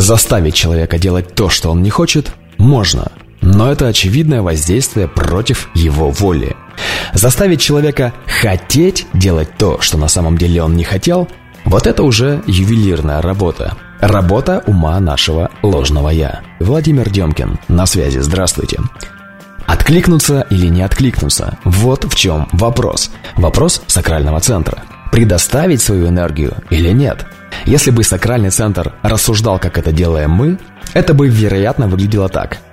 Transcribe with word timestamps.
Заставить 0.00 0.54
человека 0.54 0.98
делать 0.98 1.34
то, 1.34 1.50
что 1.50 1.70
он 1.70 1.82
не 1.82 1.90
хочет, 1.90 2.32
можно, 2.56 3.12
но 3.42 3.70
это 3.70 3.86
очевидное 3.86 4.40
воздействие 4.40 5.08
против 5.08 5.68
его 5.74 6.10
воли. 6.10 6.56
Заставить 7.12 7.60
человека 7.60 8.14
хотеть 8.26 9.06
делать 9.12 9.50
то, 9.58 9.78
что 9.82 9.98
на 9.98 10.08
самом 10.08 10.38
деле 10.38 10.62
он 10.62 10.74
не 10.74 10.84
хотел, 10.84 11.28
вот 11.66 11.86
это 11.86 12.02
уже 12.02 12.42
ювелирная 12.46 13.20
работа. 13.20 13.76
Работа 14.00 14.62
ума 14.66 14.98
нашего 15.00 15.50
ложного 15.62 16.08
«я». 16.08 16.40
Владимир 16.60 17.10
Демкин, 17.10 17.58
на 17.68 17.84
связи, 17.84 18.20
здравствуйте. 18.20 18.78
Откликнуться 19.66 20.46
или 20.48 20.68
не 20.68 20.80
откликнуться– 20.80 21.58
вот 21.64 22.10
в 22.10 22.14
чем 22.14 22.48
вопрос. 22.52 23.10
Вопрос 23.36 23.82
сакрального 23.86 24.40
центра. 24.40 24.82
Предоставить 25.12 25.82
свою 25.82 26.08
энергию 26.08 26.56
или 26.70 26.90
нет? 26.90 27.26
Если 27.70 27.92
бы 27.92 28.02
сакральный 28.02 28.50
центр 28.50 28.94
рассуждал, 29.02 29.60
как 29.60 29.78
это 29.78 29.92
делаем 29.92 30.32
мы, 30.32 30.58
это 30.92 31.14
бы, 31.14 31.28
вероятно, 31.28 31.86
выглядело 31.86 32.28
так– 32.28 32.58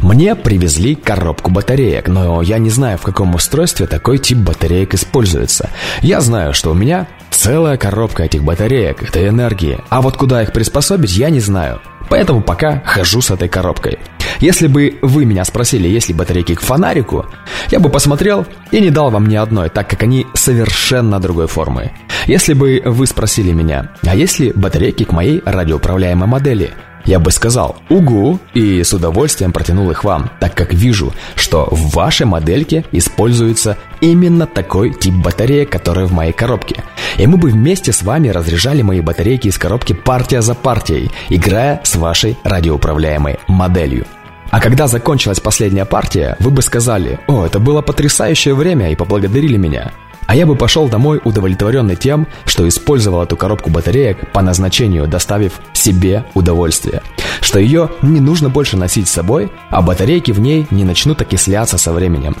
мне 0.00 0.34
привезли 0.34 0.94
коробку 0.94 1.50
батареек, 1.50 2.08
но 2.08 2.40
я 2.40 2.58
не 2.58 2.70
знаю, 2.70 2.96
в 2.96 3.02
каком 3.02 3.34
устройстве 3.34 3.86
такой 3.86 4.18
тип 4.18 4.38
батареек 4.38 4.94
используется. 4.94 5.68
Я 6.00 6.20
знаю, 6.20 6.54
что 6.54 6.70
у 6.70 6.74
меня 6.74 7.06
целая 7.30 7.76
коробка 7.76 8.24
этих 8.24 8.42
батареек, 8.42 9.02
этой 9.02 9.28
энергии, 9.28 9.78
а 9.90 10.00
вот 10.00 10.16
куда 10.16 10.42
их 10.42 10.52
приспособить, 10.52 11.16
я 11.16 11.28
не 11.28 11.40
знаю. 11.40 11.80
Поэтому 12.08 12.40
пока 12.40 12.82
хожу 12.84 13.20
с 13.20 13.30
этой 13.30 13.48
коробкой. 13.48 13.98
Если 14.40 14.68
бы 14.68 14.98
вы 15.02 15.24
меня 15.24 15.44
спросили, 15.44 15.86
есть 15.88 16.08
ли 16.08 16.14
батарейки 16.14 16.54
к 16.54 16.62
фонарику, 16.62 17.26
я 17.70 17.78
бы 17.78 17.90
посмотрел 17.90 18.46
и 18.70 18.80
не 18.80 18.90
дал 18.90 19.10
вам 19.10 19.26
ни 19.26 19.36
одной, 19.36 19.68
так 19.68 19.88
как 19.88 20.02
они 20.02 20.26
совершенно 20.34 21.20
другой 21.20 21.46
формы. 21.46 21.92
Если 22.26 22.54
бы 22.54 22.82
вы 22.84 23.06
спросили 23.06 23.52
меня, 23.52 23.90
а 24.06 24.16
есть 24.16 24.38
ли 24.38 24.52
батарейки 24.54 25.04
к 25.04 25.12
моей 25.12 25.42
радиоуправляемой 25.44 26.28
модели– 26.28 26.70
я 27.04 27.18
бы 27.18 27.30
сказал 27.30 27.76
«Угу» 27.88 28.38
и 28.54 28.82
с 28.82 28.92
удовольствием 28.92 29.52
протянул 29.52 29.90
их 29.90 30.04
вам, 30.04 30.30
так 30.38 30.54
как 30.54 30.72
вижу, 30.72 31.12
что 31.34 31.66
в 31.70 31.94
вашей 31.94 32.26
модельке 32.26 32.84
используется 32.92 33.78
именно 34.00 34.46
такой 34.46 34.92
тип 34.92 35.14
батареи, 35.14 35.64
который 35.64 36.06
в 36.06 36.12
моей 36.12 36.32
коробке. 36.32 36.84
И 37.16 37.26
мы 37.26 37.36
бы 37.36 37.50
вместе 37.50 37.92
с 37.92 38.02
вами 38.02 38.28
разряжали 38.28 38.82
мои 38.82 39.00
батарейки 39.00 39.48
из 39.48 39.58
коробки 39.58 39.92
партия 39.92 40.42
за 40.42 40.54
партией, 40.54 41.10
играя 41.30 41.80
с 41.84 41.96
вашей 41.96 42.36
радиоуправляемой 42.44 43.38
моделью. 43.48 44.06
А 44.50 44.60
когда 44.60 44.88
закончилась 44.88 45.40
последняя 45.40 45.84
партия, 45.84 46.36
вы 46.40 46.50
бы 46.50 46.60
сказали 46.62 47.20
«О, 47.28 47.46
это 47.46 47.60
было 47.60 47.82
потрясающее 47.82 48.54
время» 48.54 48.90
и 48.90 48.96
поблагодарили 48.96 49.56
меня. 49.56 49.92
А 50.26 50.36
я 50.36 50.46
бы 50.46 50.54
пошел 50.54 50.88
домой 50.88 51.20
удовлетворенный 51.24 51.96
тем, 51.96 52.28
что 52.44 52.68
использовал 52.68 53.22
эту 53.22 53.36
коробку 53.36 53.70
батареек 53.70 54.30
по 54.32 54.42
назначению, 54.42 55.08
доставив 55.08 55.60
себе 55.72 56.24
удовольствие. 56.34 57.02
Что 57.40 57.58
ее 57.58 57.90
не 58.02 58.20
нужно 58.20 58.48
больше 58.48 58.76
носить 58.76 59.08
с 59.08 59.12
собой, 59.12 59.50
а 59.70 59.82
батарейки 59.82 60.30
в 60.30 60.38
ней 60.38 60.68
не 60.70 60.84
начнут 60.84 61.20
окисляться 61.20 61.78
со 61.78 61.92
временем. 61.92 62.36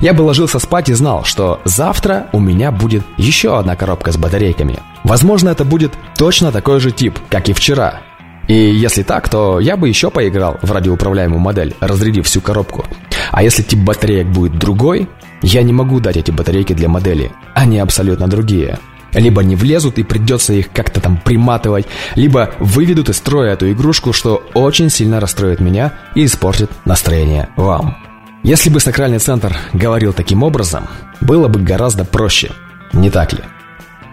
Я 0.00 0.14
бы 0.14 0.22
ложился 0.22 0.58
спать 0.58 0.88
и 0.88 0.94
знал, 0.94 1.24
что 1.24 1.60
завтра 1.64 2.28
у 2.32 2.40
меня 2.40 2.72
будет 2.72 3.04
еще 3.18 3.58
одна 3.58 3.76
коробка 3.76 4.12
с 4.12 4.16
батарейками. 4.16 4.78
Возможно, 5.02 5.50
это 5.50 5.66
будет 5.66 5.92
точно 6.16 6.50
такой 6.50 6.80
же 6.80 6.92
тип, 6.92 7.18
как 7.28 7.48
и 7.48 7.52
вчера. 7.52 8.00
И 8.48 8.54
если 8.54 9.02
так, 9.02 9.28
то 9.28 9.58
я 9.58 9.76
бы 9.76 9.88
еще 9.88 10.10
поиграл 10.10 10.58
в 10.62 10.70
радиоуправляемую 10.70 11.40
модель, 11.40 11.74
разрядив 11.80 12.26
всю 12.26 12.40
коробку. 12.40 12.84
А 13.30 13.42
если 13.42 13.62
тип 13.62 13.80
батареек 13.80 14.26
будет 14.26 14.58
другой, 14.58 15.08
я 15.42 15.62
не 15.62 15.72
могу 15.72 16.00
дать 16.00 16.16
эти 16.16 16.30
батарейки 16.30 16.72
для 16.72 16.88
модели. 16.88 17.30
Они 17.54 17.78
абсолютно 17.78 18.28
другие. 18.28 18.78
Либо 19.12 19.42
не 19.44 19.56
влезут 19.56 19.98
и 19.98 20.02
придется 20.02 20.52
их 20.52 20.72
как-то 20.72 21.00
там 21.00 21.18
приматывать, 21.18 21.86
либо 22.16 22.50
выведут 22.58 23.08
из 23.08 23.16
строя 23.18 23.52
эту 23.52 23.70
игрушку, 23.70 24.12
что 24.12 24.42
очень 24.54 24.90
сильно 24.90 25.20
расстроит 25.20 25.60
меня 25.60 25.92
и 26.14 26.24
испортит 26.24 26.70
настроение 26.84 27.48
вам. 27.56 27.96
Если 28.42 28.70
бы 28.70 28.80
сакральный 28.80 29.20
центр 29.20 29.56
говорил 29.72 30.12
таким 30.12 30.42
образом, 30.42 30.88
было 31.20 31.48
бы 31.48 31.60
гораздо 31.60 32.04
проще, 32.04 32.50
не 32.92 33.08
так 33.08 33.32
ли? 33.32 33.40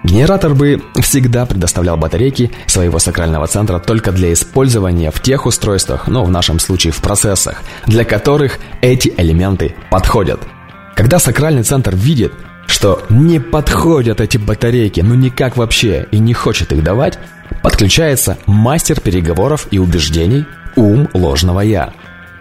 Генератор 0.04 0.56
бы 0.56 0.82
всегда 1.02 1.46
предоставлял 1.46 1.98
батарейки 1.98 2.52
своего 2.66 3.00
сакрального 3.00 3.48
центра 3.48 3.80
только 3.80 4.12
для 4.12 4.34
использования 4.34 5.12
в 5.12 5.22
тех 5.22 5.46
устройствах, 5.46 6.08
но 6.08 6.24
в 6.24 6.32
нашем 6.32 6.60
случае 6.60 6.92
в 6.92 7.02
процессах, 7.02 7.62
для 7.86 8.04
которых 8.04 8.60
эти 8.82 9.14
элементы 9.18 9.76
подходят– 9.90 10.42
когда 11.02 11.18
сакральный 11.18 11.64
центр 11.64 11.96
видит, 11.96 12.34
что 12.68 13.04
не 13.10 13.40
подходят 13.40 14.22
эти 14.22 14.38
батарейки, 14.38 15.02
ну 15.02 15.16
никак 15.16 15.58
вообще, 15.58 16.08
и 16.12 16.20
не 16.20 16.34
хочет 16.34 16.72
их 16.72 16.84
давать, 16.84 17.18
подключается 17.64 18.38
мастер 18.46 19.00
переговоров 19.00 19.68
и 19.72 19.80
убеждений, 19.80 20.46
ум 20.76 21.10
ложного 21.14 21.62
«я». 21.62 21.94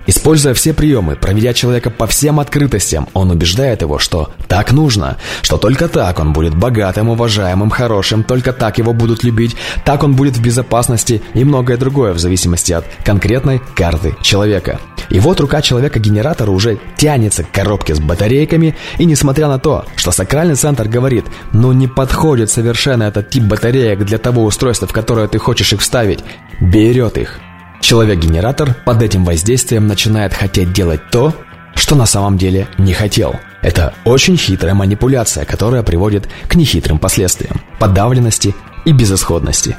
Используя 0.07 0.55
все 0.55 0.73
приемы, 0.73 1.15
проведя 1.15 1.53
человека 1.53 1.91
по 1.91 2.07
всем 2.07 2.41
открытостям, 2.41 3.09
он 3.13 3.31
убеждает 3.31 3.83
его, 3.83 3.99
что 3.99 4.31
так 4.49 4.73
нужно, 4.73 5.19
что 5.43 5.59
только 5.59 5.89
так 5.89 6.19
он 6.19 6.33
будет 6.33 6.55
богатым, 6.55 7.11
уважаемым, 7.11 7.71
хорошим, 7.71 8.25
только 8.25 8.53
так 8.53 8.79
его 8.79 8.93
будут 8.95 9.25
любить, 9.25 9.57
так 9.85 10.03
он 10.03 10.15
будет 10.15 10.37
в 10.37 10.43
безопасности 10.43 11.23
и 11.35 11.45
многое 11.45 11.77
другое 11.77 12.15
в 12.15 12.19
зависимости 12.19 12.73
от 12.73 12.85
конкретной 13.05 13.61
карты 13.75 14.17
человека. 14.23 14.81
И 15.11 15.21
вот 15.21 15.41
рука 15.41 15.61
человека-генератора 15.61 16.51
уже 16.51 16.79
тянется 16.97 17.45
к 17.45 17.51
коробке 17.51 17.95
с 17.95 18.01
батарейками, 18.01 18.77
и 18.99 19.05
несмотря 19.05 19.49
на 19.49 19.59
то, 19.59 19.85
что 19.97 20.13
сакральный 20.13 20.55
центр 20.55 20.89
говорит, 20.89 21.27
ну 21.53 21.73
не 21.73 21.89
подходит 21.89 22.51
совершенно 22.51 23.05
этот 23.05 23.31
тип 23.31 23.45
батареек 23.45 24.05
для 24.05 24.19
того 24.19 24.45
устройства, 24.45 24.89
в 24.89 24.93
которое 24.93 25.29
ты 25.29 25.39
хочешь 25.39 25.73
их 25.73 25.81
вставить, 25.81 26.21
берет 26.61 27.19
их– 27.19 27.41
Человек-генератор 27.81 28.75
под 28.85 29.03
этим 29.03 29.25
воздействием 29.25 29.87
начинает 29.87 30.35
хотеть 30.35 30.73
делать 30.73 31.01
то, 31.11 31.35
что 31.75 31.95
на 31.97 32.07
самом 32.07 32.37
деле 32.37 32.69
не 32.79 32.93
хотел. 32.93 33.37
Это 33.63 33.95
очень 34.05 34.37
хитрая 34.37 34.75
манипуляция, 34.75 35.45
которая 35.45 35.83
приводит 35.83 36.29
к 36.47 36.55
нехитрым 36.55 36.99
последствиям, 36.99 37.61
подавленности 37.79 38.55
и 38.85 38.93
безысходности. 38.93 39.77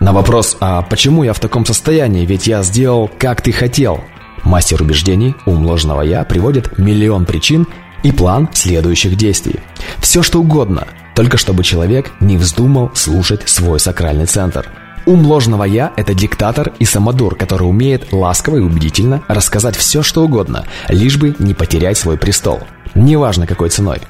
На 0.00 0.12
вопрос 0.12 0.56
«А 0.60 0.82
почему 0.82 1.22
я 1.22 1.32
в 1.32 1.38
таком 1.38 1.64
состоянии? 1.64 2.26
Ведь 2.26 2.46
я 2.46 2.62
сделал, 2.62 3.08
как 3.18 3.40
ты 3.40 3.52
хотел», 3.52 4.02
мастер 4.42 4.82
убеждений, 4.82 5.36
ум 5.46 5.64
«я» 6.02 6.24
приводит 6.24 6.78
миллион 6.78 7.24
причин 7.24 7.68
и 8.02 8.10
план 8.10 8.48
следующих 8.52 9.16
действий. 9.16 9.60
Все 10.00 10.22
что 10.22 10.40
угодно, 10.40 10.88
только 11.14 11.36
чтобы 11.36 11.62
человек 11.62 12.10
не 12.20 12.36
вздумал 12.36 12.90
слушать 12.94 13.48
свой 13.48 13.78
сакральный 13.78 14.26
центр– 14.26 14.66
Ум 15.04 15.26
ложного 15.26 15.64
«я»— 15.64 15.92
это 15.96 16.14
диктатор 16.14 16.72
и 16.78 16.84
самодур, 16.84 17.34
который 17.34 17.64
умеет 17.64 18.12
ласково 18.12 18.58
и 18.58 18.60
убедительно 18.60 19.22
рассказать 19.26 19.76
все, 19.76 20.02
что 20.02 20.22
угодно, 20.22 20.64
лишь 20.88 21.16
бы 21.16 21.34
не 21.40 21.54
потерять 21.54 21.98
свой 21.98 22.16
престол. 22.16 22.60
Неважно, 22.94 23.46
какой 23.46 23.68
ценой. 23.68 24.00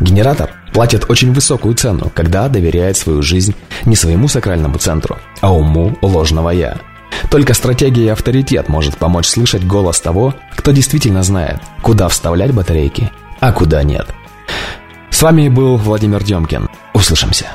Генератор 0.00 0.50
платит 0.72 1.10
очень 1.10 1.32
высокую 1.32 1.74
цену, 1.74 2.10
когда 2.14 2.48
доверяет 2.48 2.96
свою 2.96 3.20
жизнь 3.20 3.54
не 3.84 3.94
своему 3.94 4.28
сакральному 4.28 4.78
центру, 4.78 5.18
а 5.40 5.52
уму 5.52 5.96
ложного 6.00 6.50
«я». 6.50 6.78
Только 7.30 7.52
стратегия 7.52 8.06
и 8.06 8.08
авторитет 8.08 8.68
может 8.68 8.96
помочь 8.96 9.26
слышать 9.26 9.66
голос 9.66 10.00
того, 10.00 10.34
кто 10.56 10.70
действительно 10.70 11.22
знает, 11.22 11.60
куда 11.82 12.08
вставлять 12.08 12.52
батарейки, 12.52 13.10
а 13.40 13.52
куда 13.52 13.82
нет. 13.82 14.06
С 15.10 15.20
вами 15.20 15.48
был 15.48 15.76
Владимир 15.76 16.22
Демкин. 16.22 16.68
Услышимся. 16.94 17.46